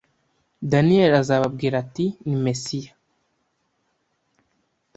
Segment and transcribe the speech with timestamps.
[0.71, 2.93] Daniel azababwira ati: Ni Mesiya.